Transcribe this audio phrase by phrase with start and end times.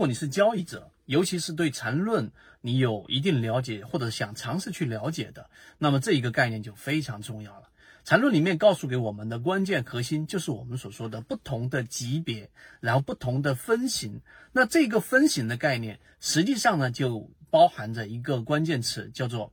[0.00, 7.68] 如果你是交易者，尤其是对缠论你有一定了解或者想尝试去了解的，那么这一个概念就非常重要了。
[8.02, 12.48] 缠论里面告诉给我们的关键核心，就是我们所说的不同的级别，
[12.80, 14.22] 然后不同的分型。
[14.52, 19.52] 那这个分型的概念，实际上呢，就包含着一个关键词，叫做。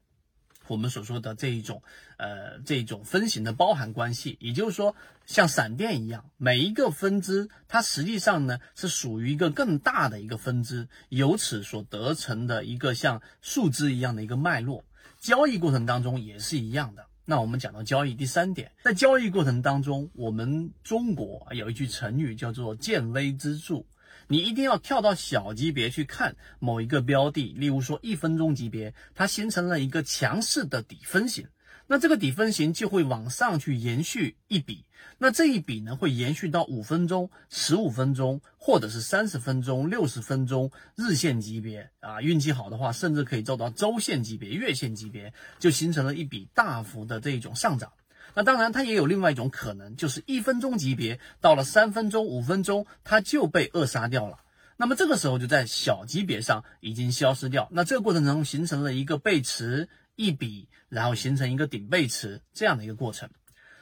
[0.68, 1.82] 我们所说的这一种，
[2.18, 4.96] 呃，这种分型的包含关系，也就是说，
[5.26, 14.84] 像闪电一样，每一个分支它实际上呢是属于一个更大的一个分支，由此所得成的一个像树枝一样的一个脉络。
[15.20, 17.06] 交易过程当中也是一样的。
[17.26, 23.84] 那我们讲到交易第三点，在交易过程当中，我们中国有一句成语叫做见微知著。
[24.28, 31.48] 你一定要跳到小级别去看某一个标的，例如说一分钟级别，它形成了一个强势的底分型，
[31.88, 34.84] 那这个底分型就会往上去延续一笔，
[35.18, 41.90] 那这一笔呢会延续到五分钟、十五分钟，或者是三十分钟、六十分钟日线级别。
[42.02, 47.94] 啊，运气好的话，甚至可以做到周线级别、月线级别，就形成了一笔大幅的这种上涨。
[48.34, 54.40] 那当然，它也有另外一种可能，就是一分钟级别到了三分钟、五分钟，它就被扼杀掉了。
[54.78, 57.68] 那么这个时候就在小级别上已经消失掉。
[57.72, 63.30] 那这个过程中形成了一个背驰一笔，然后形成一个顶背驰这样的一个过程。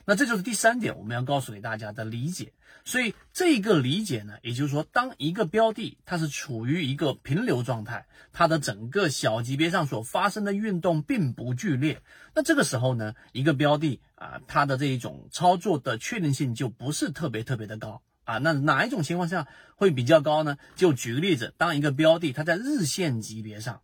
[0.05, 2.53] 那这就是第三点，我们要告诉给大家的理解。
[2.83, 12.03] 所以这个理解呢，也就是说，当一个标的它是处于一个平流状态，它的整个小级别上所发生的运动并不剧烈，
[12.35, 18.37] 那这个时候呢，一个标的啊，它的这一种操作的确定性就不是特别特别的高啊。
[18.37, 20.57] 那哪一种情况下会比较高呢？
[20.75, 23.81] 就举个例子，当一个标的它在日线级别上。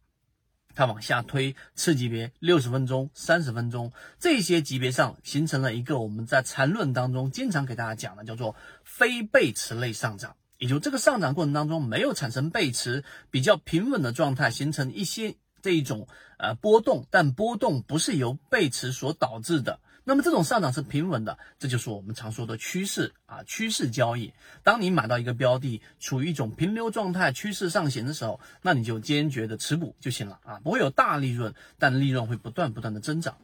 [0.75, 19.79] 它往下推，次级别六十分钟、三十分钟这些级别上形成了一个我们在缠论当中经常给大家讲的叫做非背驰类上涨，也就这个上涨过程当中没有产生背驰，比较平稳的状态，形成一些这一种呃波动，但波动不是由背驰所导致的。
[20.03, 24.33] 那么这种上涨是平稳的，这就是我们常说的趋势啊，趋势交易。
[24.63, 33.35] 当你买到一个标的处于一种平流状态、趋势上行的时候，那你就坚决的持股就行了啊，不会有大利润，但利润会不断不断的增长。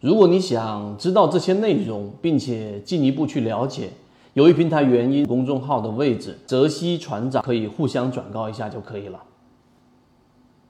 [0.00, 3.92] 如果你想知道这些内容，并且进一步去了解，
[4.34, 9.22] 由于平台原因，公众号的位置泽西船长可以互相转告一下就可以了。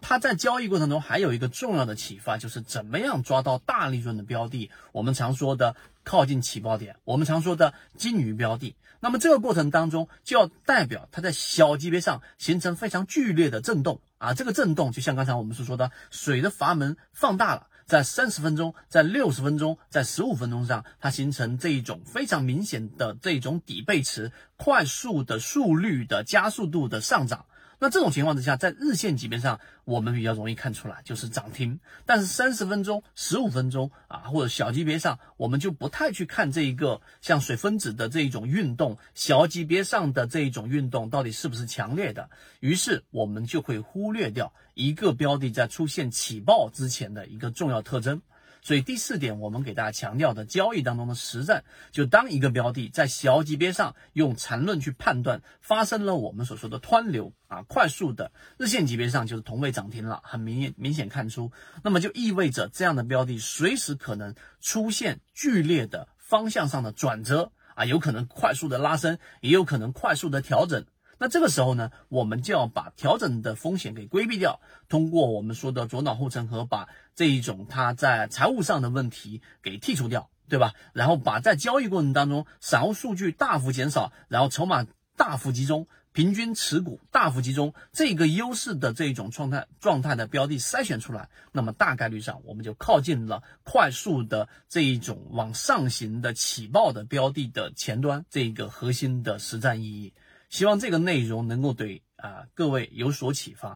[0.06, 4.70] 它在交易过程中还有一个重要的启发，就是怎么样抓到大利润的标的。
[4.92, 8.76] 我们常说的靠近起爆点，我们常说的金鱼标的。
[9.00, 14.34] 那么这个过程当中，就要代表它在小级别上形成非常剧烈的震动啊。
[14.34, 27.46] 这个震动就像刚才我们所说的，水的阀门放大了，在三十分钟、在六十分钟、在十五分钟上，它形成这一种非常明显的这种底背驰，快速的速率的加速度的上涨。
[27.78, 31.80] 那这种情况之下，在日线级别上，我们比较容易看出来就是涨停。
[32.06, 42.30] 但是三十分钟、十五分钟啊，或者小级别上，我们就不太去看这一个像水分子的这一种运动，小级别上的这一种运动到底是不是强烈的？
[42.60, 48.22] 于是我们就会忽略掉一个标的在出现起爆之前的一个重要特征。
[48.64, 70.86] 所以第四点，我们给大家强调的交易当中的实战，就当一个标的在小级别上用缠论去判断发生了我们所说的湍流啊，快速的日线级别上就是同位涨停了，很明明显看出，那么就意味着这样的标的随时可能出现剧烈的方向上的转折啊，有可能快速的拉升，也有可能快速的调整。
[71.18, 80.74] 那这个时候呢，我们就要把调整的风险给规避掉，通过我们说的左脑护城河，把这一种它在财务上的问题给剔除掉，对吧？
[80.92, 84.86] 然后把在交易过程当中散户数据大幅减少，然后筹码
[85.16, 100.12] 大幅集中，平均持股大幅集中，这个优势的这一种状态状态的标的筛选出来，那么大概率上我们就靠近了快速的这一种往上行的起爆的标的的前端，这个核心的实战意义。
[100.48, 103.72] 希望这个内容能够对啊各位有所启发。